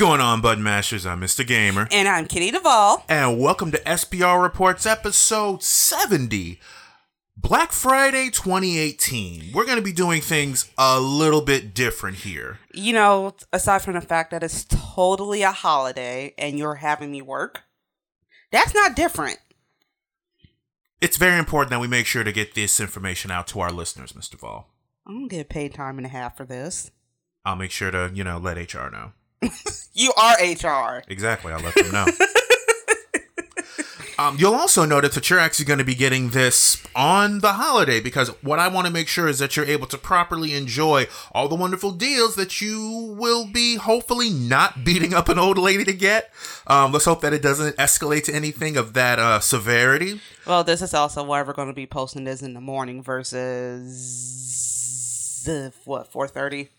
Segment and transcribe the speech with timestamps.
[0.00, 1.04] going on, Bud Mashers?
[1.04, 1.46] I'm Mr.
[1.46, 1.86] Gamer.
[1.92, 3.04] And I'm Kitty Duvall.
[3.06, 6.58] And welcome to SPR Reports episode 70.
[7.36, 9.50] Black Friday 2018.
[9.52, 12.60] We're going to be doing things a little bit different here.
[12.72, 17.20] You know, aside from the fact that it's totally a holiday and you're having me
[17.20, 17.64] work,
[18.50, 19.38] that's not different.
[21.02, 24.14] It's very important that we make sure to get this information out to our listeners,
[24.14, 24.36] Mr.
[24.40, 24.66] Vol.
[25.06, 26.90] I'm going to get paid time and a half for this.
[27.44, 29.12] I'll make sure to, you know, let HR know.
[29.92, 31.02] You are HR.
[31.08, 31.52] Exactly.
[31.52, 32.06] I'll let them know.
[34.18, 38.00] um, you'll also notice that you're actually going to be getting this on the holiday
[38.00, 41.48] because what I want to make sure is that you're able to properly enjoy all
[41.48, 45.92] the wonderful deals that you will be hopefully not beating up an old lady to
[45.92, 46.30] get.
[46.66, 50.20] Um, let's hope that it doesn't escalate to anything of that uh, severity.
[50.46, 55.42] Well, this is also why we're going to be posting this in the morning versus
[55.44, 56.70] the what four thirty.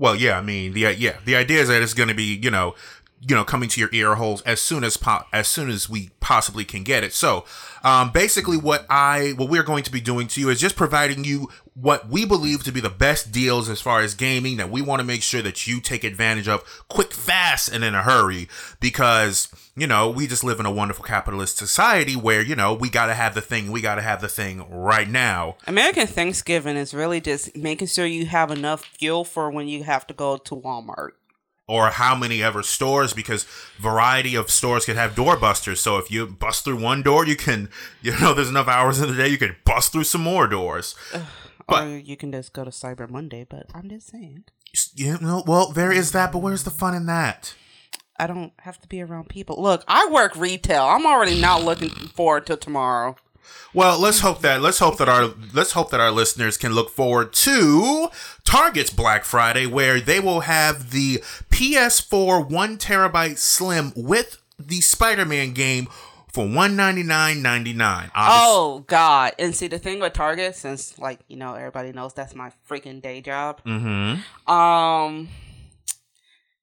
[0.00, 2.50] Well, yeah, I mean, the yeah, the idea is that it's going to be, you
[2.50, 2.74] know,
[3.20, 6.10] you know, coming to your ear holes as soon as po- as soon as we
[6.20, 7.12] possibly can get it.
[7.12, 7.44] So,
[7.84, 11.24] um, basically, what I what we're going to be doing to you is just providing
[11.24, 14.82] you what we believe to be the best deals as far as gaming that we
[14.82, 18.48] want to make sure that you take advantage of quick, fast, and in a hurry
[18.80, 22.88] because you know we just live in a wonderful capitalist society where you know we
[22.88, 25.56] got to have the thing, we got to have the thing right now.
[25.66, 30.06] American Thanksgiving is really just making sure you have enough fuel for when you have
[30.06, 31.10] to go to Walmart.
[31.70, 33.44] Or how many ever stores because
[33.78, 37.68] variety of stores can have doorbusters so if you bust through one door you can
[38.02, 40.94] you know there's enough hours in the day you can bust through some more doors
[41.68, 44.44] But- or you can just go to Cyber Monday, but I'm just saying.
[44.94, 47.54] you know well there is that but where's the fun in that
[48.18, 49.56] I don't have to be around people.
[49.62, 50.84] Look, I work retail.
[50.84, 53.16] I'm already not looking forward to tomorrow.
[53.74, 56.90] Well let's hope that let's hope that our let's hope that our listeners can look
[56.90, 58.08] forward to
[58.44, 61.18] target's black friday where they will have the
[61.50, 65.86] ps4 1 terabyte slim with the spider-man game
[66.32, 69.32] for 199.99 Oh God!
[69.38, 73.02] And see, the thing with Target, since like you know everybody knows that's my freaking
[73.02, 73.60] day job.
[73.64, 75.28] mm-hmm Um,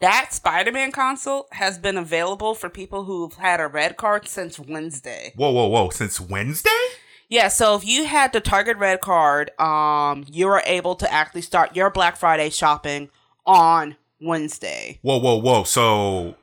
[0.00, 5.32] that Spider-Man console has been available for people who've had a red card since Wednesday.
[5.36, 6.70] whoa whoa whoa since wednesday
[7.30, 11.42] Yeah, so if you had the Target red card, um, you were able to actually
[11.42, 13.10] start your Black Friday shopping
[13.44, 14.98] on Wednesday.
[15.02, 15.64] Whoa, whoa, whoa.
[15.64, 16.36] So,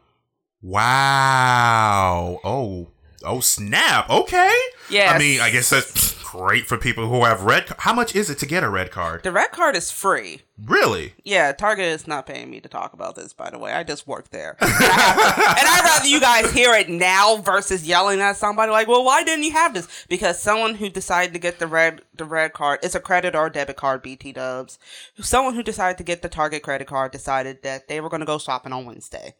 [0.62, 2.40] wow.
[2.44, 2.90] Oh,
[3.24, 4.10] oh, snap.
[4.10, 4.54] Okay.
[4.90, 5.12] Yeah.
[5.12, 7.66] I mean, I guess that's great for people who have red.
[7.79, 9.23] How much is it to get a red card?
[9.23, 10.41] The red card is free.
[10.63, 11.13] Really?
[11.23, 13.72] Yeah, Target is not paying me to talk about this, by the way.
[13.73, 14.57] I just work there.
[14.59, 15.16] And, I have
[15.46, 19.03] to- and I'd rather you guys hear it now versus yelling at somebody like, well,
[19.06, 20.06] why didn't you have this?
[20.09, 23.50] Because someone who decided to get the red the red card, it's a credit or
[23.50, 24.78] debit card, BT dubs.
[25.19, 28.25] Someone who decided to get the Target credit card decided that they were going to
[28.25, 29.35] go shopping on Wednesday.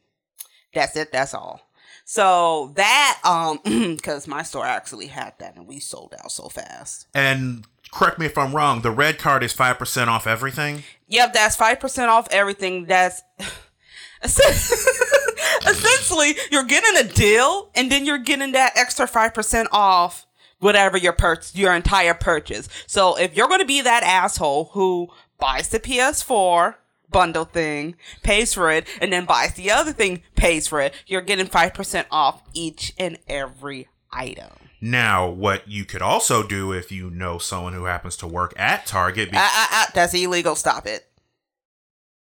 [0.73, 1.12] That's it.
[1.12, 1.65] That's all.
[2.06, 3.60] So that, um,
[3.96, 7.08] because my store actually had that and we sold out so fast.
[7.14, 8.82] And correct me if I'm wrong.
[8.82, 10.84] The red card is five percent off everything.
[11.08, 12.86] Yep, that's five percent off everything.
[12.86, 13.24] That's
[14.24, 20.28] essentially you're getting a deal, and then you're getting that extra five percent off
[20.60, 22.70] whatever your purchase, your entire purchase.
[22.86, 26.76] So if you're going to be that asshole who buys the PS4
[27.16, 31.22] bundle thing, pays for it, and then buys the other thing, pays for it, you're
[31.22, 34.52] getting five percent off each and every item.
[34.81, 38.86] Now, what you could also do if you know someone who happens to work at
[38.86, 39.31] Target.
[39.31, 40.56] Be- Ah, ah, ah, that's illegal.
[40.56, 41.08] Stop it.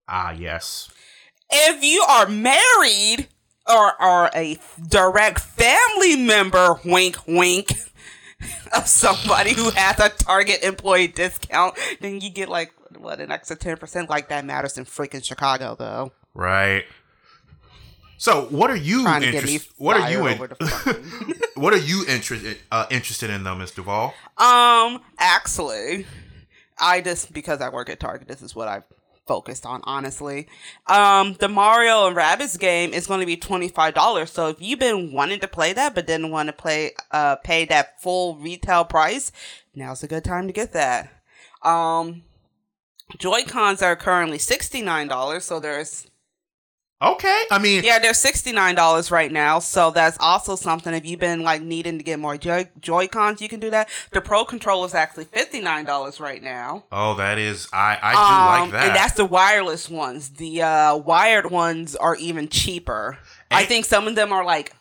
[0.08, 0.90] ah, yes.
[1.50, 3.28] if you are married
[3.68, 4.58] or are a
[4.90, 7.70] direct family member, wink, wink,
[8.76, 13.56] of somebody who has a Target employee discount, then you get like what an extra
[13.56, 14.10] ten percent.
[14.10, 16.12] Like that matters in freaking Chicago, though.
[16.34, 16.84] Right.
[18.18, 19.74] So, what are you Trying to get me interested?
[19.78, 23.56] What are you in- over the fucking- What are you interested uh, interested in though,
[23.56, 24.14] Miss Duvall?
[24.38, 26.06] Um, actually,
[26.80, 28.84] I just because I work at Target, this is what I've
[29.28, 30.48] focused on, honestly.
[30.88, 34.32] Um, the Mario and Rabbids game is going to be twenty five dollars.
[34.32, 37.66] So if you've been wanting to play that but didn't want to play, uh, pay
[37.66, 39.32] that full retail price,
[39.74, 41.12] now's a good time to get that.
[41.64, 42.24] Um,
[43.18, 45.46] Joy Cons are currently sixty nine dollars.
[45.46, 46.08] So there's
[47.02, 49.60] Okay, I mean, yeah, they're sixty nine dollars right now.
[49.60, 50.94] So that's also something.
[50.94, 53.90] If you've been like needing to get more Joy Joy Cons, you can do that.
[54.12, 56.86] The Pro controller is actually fifty nine dollars right now.
[56.94, 58.88] oh, that is I I do Um, like that.
[58.88, 60.30] And that's the wireless ones.
[60.30, 63.18] The uh, wired ones are even cheaper.
[63.52, 64.74] I think some of them are like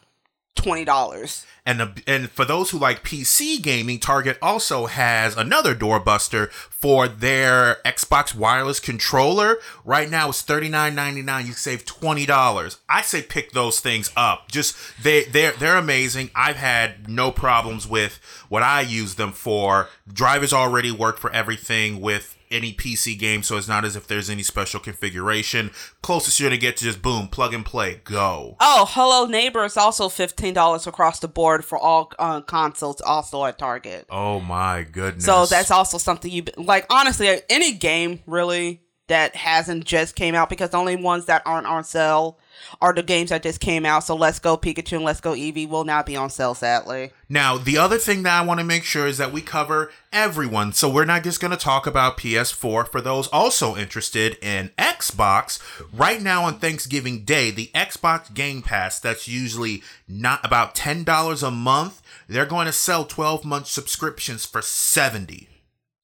[0.54, 1.46] twenty dollars.
[1.66, 7.08] And the, and for those who like PC gaming, Target also has another doorbuster for
[7.08, 9.56] their Xbox wireless controller.
[9.82, 11.46] Right now it's thirty nine ninety nine.
[11.46, 12.78] You save twenty dollars.
[12.88, 14.50] I say pick those things up.
[14.50, 16.30] Just they they're they're amazing.
[16.34, 18.20] I've had no problems with
[18.50, 19.88] what I use them for.
[20.12, 24.30] Drivers already work for everything with any PC game, so it's not as if there's
[24.30, 25.70] any special configuration.
[26.02, 28.56] Closest you're gonna get to just boom, plug and play, go.
[28.60, 33.44] Oh, Hello Neighbor is also fifteen dollars across the board for all uh, consoles, also
[33.44, 34.06] at Target.
[34.08, 35.24] Oh my goodness!
[35.24, 36.86] So that's also something you like.
[36.88, 41.66] Honestly, any game really that hasn't just came out because the only ones that aren't
[41.66, 42.38] on sale
[42.80, 44.04] are the games that just came out.
[44.04, 47.12] So Let's Go Pikachu and Let's Go Eevee will not be on sale, sadly.
[47.28, 50.72] Now, the other thing that I want to make sure is that we cover everyone.
[50.72, 52.88] So we're not just going to talk about PS4.
[52.88, 55.60] For those also interested in Xbox,
[55.92, 61.50] right now on Thanksgiving Day, the Xbox Game Pass, that's usually not about $10 a
[61.50, 65.48] month, they're going to sell 12 month subscriptions for 70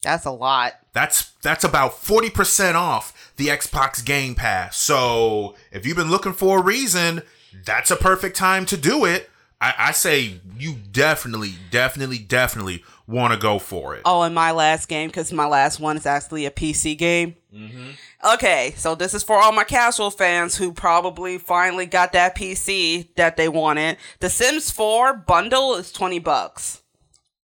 [0.03, 0.75] that's a lot.
[0.93, 4.77] That's that's about 40% off the Xbox Game Pass.
[4.77, 7.23] So if you've been looking for a reason,
[7.65, 9.31] that's a perfect time to do it.
[9.61, 14.03] I, I say you definitely, definitely, definitely want to go for it.
[14.05, 17.37] Oh, and my last game, because my last one is actually a PC game.
[17.55, 17.91] Mm-hmm.
[18.35, 23.09] Okay, so this is for all my casual fans who probably finally got that PC
[23.17, 23.99] that they wanted.
[24.21, 26.83] The Sims 4 bundle is 20 bucks.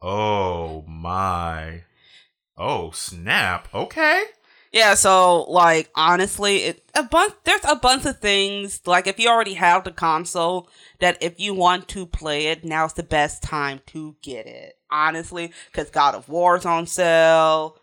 [0.01, 1.84] Oh my.
[2.57, 3.67] Oh snap!
[3.73, 4.23] Okay.
[4.71, 9.29] Yeah, so like honestly, it a bunch there's a bunch of things like if you
[9.29, 10.69] already have the console
[10.99, 14.77] that if you want to play it, now's the best time to get it.
[14.91, 17.77] Honestly, cuz God of War's on sale,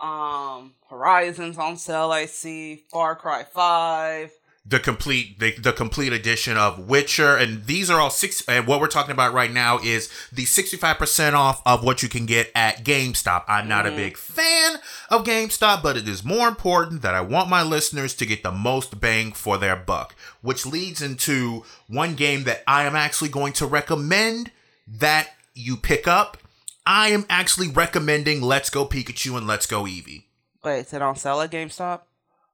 [0.00, 4.32] um Horizon's on sale, I see, Far Cry 5,
[4.64, 8.80] the complete the, the complete edition of Witcher and these are all six and what
[8.80, 12.84] we're talking about right now is the 65% off of what you can get at
[12.84, 13.44] GameStop.
[13.48, 13.92] I'm not mm.
[13.92, 14.76] a big fan
[15.10, 18.52] of GameStop, but it is more important that I want my listeners to get the
[18.52, 23.54] most bang for their buck, which leads into one game that I am actually going
[23.54, 24.52] to recommend
[24.86, 26.38] that you pick up.
[26.86, 30.24] I am actually recommending Let's Go Pikachu and Let's Go Eevee.
[30.64, 32.02] Wait, is it on sale at GameStop?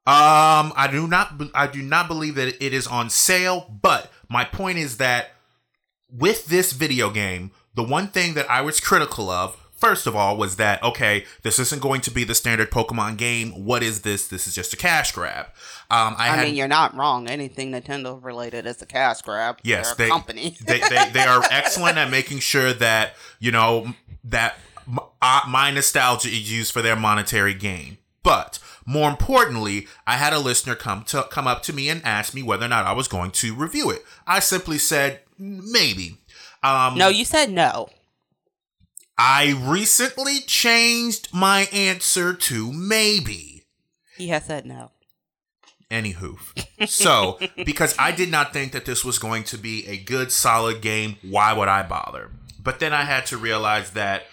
[0.08, 1.34] Um, I do not.
[1.54, 3.70] I do not believe that it is on sale.
[3.82, 5.32] But my point is that
[6.10, 10.38] with this video game, the one thing that I was critical of, first of all,
[10.38, 13.66] was that okay, this isn't going to be the standard Pokemon game.
[13.66, 14.28] What is this?
[14.28, 15.48] This is just a cash grab.
[15.90, 17.28] Um, I, I had, mean, you're not wrong.
[17.28, 19.58] Anything Nintendo related is a cash grab.
[19.62, 20.56] Yes, they, company.
[20.66, 23.92] they, they they are excellent at making sure that you know
[24.24, 24.54] that
[25.20, 27.98] uh, my nostalgia is used for their monetary gain.
[28.22, 28.58] But
[28.88, 32.42] more importantly, I had a listener come to come up to me and ask me
[32.42, 34.02] whether or not I was going to review it.
[34.26, 36.16] I simply said maybe.
[36.62, 37.90] Um, no, you said no.
[39.18, 43.64] I recently changed my answer to maybe.
[44.16, 44.92] He has said no.
[45.90, 46.38] Anywho,
[46.88, 50.80] so because I did not think that this was going to be a good, solid
[50.80, 52.30] game, why would I bother?
[52.58, 54.24] But then I had to realize that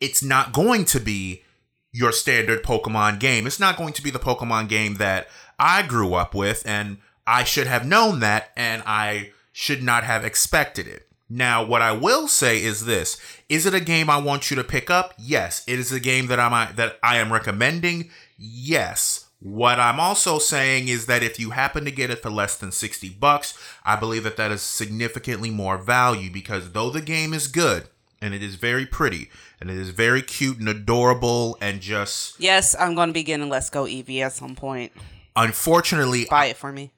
[0.00, 1.44] it's not going to be
[1.92, 3.46] your standard Pokemon game.
[3.46, 5.28] It's not going to be the Pokemon game that
[5.58, 10.24] I grew up with, and I should have known that, and I should not have
[10.24, 11.06] expected it.
[11.28, 14.64] Now, what I will say is this: Is it a game I want you to
[14.64, 15.14] pick up?
[15.18, 15.64] Yes.
[15.66, 18.10] It is a game that I'm that I am recommending.
[18.36, 19.26] Yes.
[19.40, 22.70] What I'm also saying is that if you happen to get it for less than
[22.70, 27.48] 60 bucks, I believe that that is significantly more value because though the game is
[27.48, 27.88] good
[28.22, 29.28] and it is very pretty,
[29.60, 33.48] and it is very cute and adorable and just yes i'm going to be getting
[33.48, 34.92] let's go eevee at some point.
[35.36, 36.92] Unfortunately buy it for me.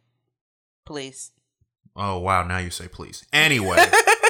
[0.86, 1.32] Please.
[1.96, 3.24] Oh wow now you say please.
[3.32, 3.78] Anyway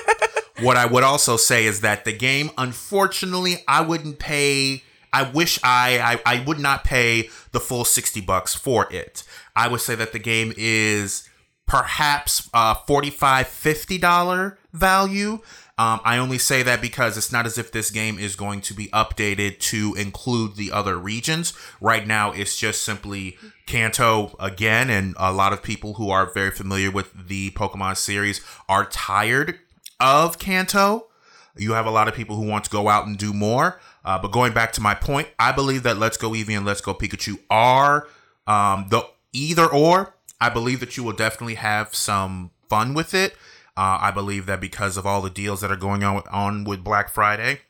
[0.60, 5.58] what i would also say is that the game unfortunately i wouldn't pay i wish
[5.64, 9.24] I, I i would not pay the full 60 bucks for it.
[9.56, 11.28] I would say that the game is
[11.66, 15.40] perhaps uh 45 50 dollar value
[15.76, 18.74] um, I only say that because it's not as if this game is going to
[18.74, 21.52] be updated to include the other regions.
[21.80, 26.52] Right now, it's just simply Kanto again, and a lot of people who are very
[26.52, 29.58] familiar with the Pokemon series are tired
[29.98, 31.08] of Kanto.
[31.56, 33.80] You have a lot of people who want to go out and do more.
[34.04, 36.80] Uh, but going back to my point, I believe that Let's Go Eevee and Let's
[36.80, 38.06] Go Pikachu are
[38.46, 39.02] um, the
[39.32, 40.14] either or.
[40.40, 43.34] I believe that you will definitely have some fun with it.
[43.76, 46.64] Uh, I believe that because of all the deals that are going on with, on
[46.64, 47.60] with Black Friday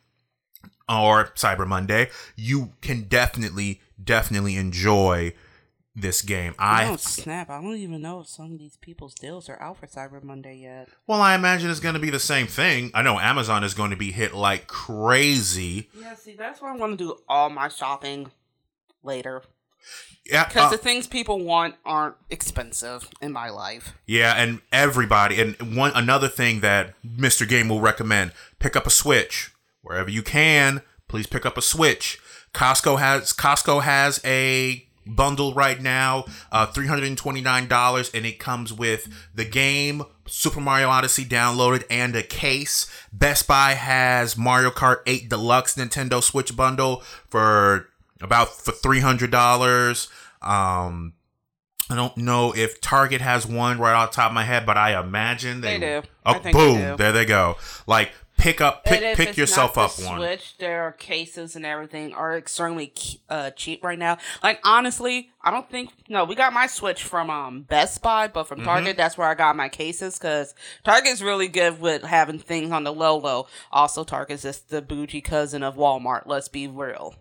[0.89, 5.33] or Cyber Monday, you can definitely, definitely enjoy
[5.95, 6.55] this game.
[6.59, 7.49] I oh snap!
[7.49, 10.57] I don't even know if some of these people's deals are out for Cyber Monday
[10.57, 10.89] yet.
[11.07, 12.91] well, I imagine it's going to be the same thing.
[12.95, 15.89] I know Amazon is going to be hit like crazy.
[15.99, 18.31] Yeah, see, that's why I want to do all my shopping
[19.03, 19.43] later
[20.27, 23.95] Yeah, because uh, the things people want aren't expensive in my life.
[24.07, 27.47] yeah, and everybody, and one another thing that Mr.
[27.47, 29.51] Game will recommend: pick up a Switch
[29.83, 30.81] wherever you can.
[31.09, 32.19] Please pick up a Switch.
[32.55, 38.11] Costco has Costco has a bundle right now, uh, three hundred and twenty nine dollars,
[38.15, 42.91] and it comes with the game Super Mario Odyssey downloaded and a case.
[43.13, 47.89] Best Buy has Mario Kart Eight Deluxe Nintendo Switch bundle for
[48.21, 50.09] about for three hundred dollars.
[50.43, 51.15] Um,
[51.91, 54.77] I don't know if Target has one right off the top of my head, but
[54.79, 56.09] I imagine they, They do.
[56.25, 56.79] Oh, I think they boom!
[56.79, 56.97] do.
[56.97, 57.57] There they go.
[57.87, 60.19] Like pick up, pick pick yourself up the one.
[60.19, 62.93] Switch, their cases and everything are extremely
[63.29, 64.17] uh, cheap right now.
[64.43, 66.25] Like honestly, I don't think no.
[66.25, 68.55] We got my Switch from um Best Buy, but Mm-hmm.
[68.55, 70.55] from Target, that's where I got my cases because
[70.85, 73.47] Target's really good with having things on the low low.
[73.71, 76.23] Also, Target's just the bougie cousin of Walmart.
[76.27, 77.15] Let's be real.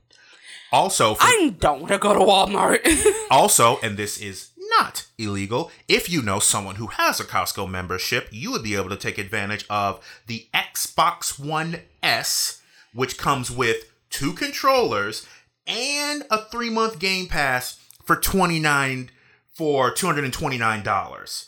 [0.73, 2.79] Also, for I don't want to go to Walmart.
[3.31, 8.27] Also, and this is not illegal, if you know someone who has a Costco membership,
[8.31, 12.61] you would be able to take advantage of the Xbox One S,
[12.93, 15.27] which comes with two controllers
[15.67, 19.11] and a three month Game Pass for twenty nine
[19.53, 21.47] for two hundred and twenty nine dollars.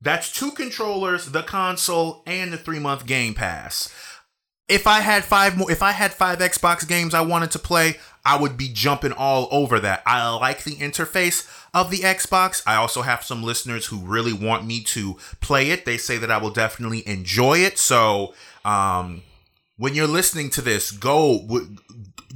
[0.00, 3.92] That's two controllers, the console, and the three month Game Pass
[4.68, 7.98] if I had five more, if I had five Xbox games I wanted to play,
[8.24, 10.02] I would be jumping all over that.
[10.06, 12.62] I like the interface of the Xbox.
[12.66, 15.84] I also have some listeners who really want me to play it.
[15.84, 17.78] They say that I will definitely enjoy it.
[17.78, 19.22] So, um,
[19.76, 21.60] when you're listening to this, go,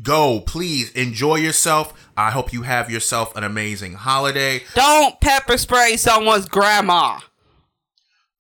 [0.03, 1.95] go, please enjoy yourself.
[2.17, 4.63] I hope you have yourself an amazing holiday.
[4.75, 7.21] don't pepper spray someone's grandma.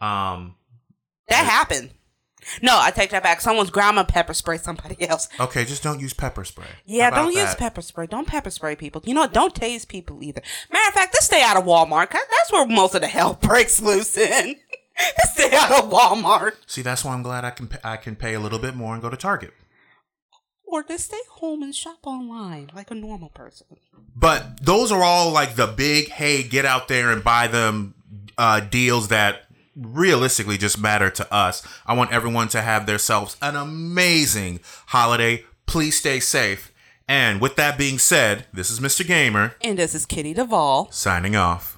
[0.01, 0.57] Um,
[1.29, 1.91] That happened.
[2.63, 3.41] No, I take that back.
[3.41, 5.29] Someone's grandma pepper spray somebody else.
[5.41, 6.67] okay, just don't use pepper spray.
[6.87, 8.07] Yeah, don't use pepper spray.
[8.07, 9.03] Don't pepper spray people.
[9.05, 9.33] You know, what?
[9.33, 10.43] don't tase people either.
[10.73, 12.11] Matter of fact, just stay out of Walmart.
[12.11, 14.57] that's where most of the hell breaks loose in.
[15.19, 16.55] just stay out of Walmart.
[16.67, 19.03] See, that's why I'm glad I can I can pay a little bit more and
[19.03, 19.53] go to Target.
[20.65, 23.67] Or just stay home and shop online like a normal person.
[24.15, 27.95] But those are all like the big, hey, get out there and buy them
[28.37, 29.48] uh, deals that
[29.79, 31.67] realistically just matter to us.
[31.87, 35.45] I want everyone to have themselves an amazing holiday.
[35.67, 36.73] Please stay safe.
[37.09, 39.07] And with that being said, this is Mr.
[39.07, 40.91] Gamer And this is Kitty Duvall.
[40.91, 41.78] signing off.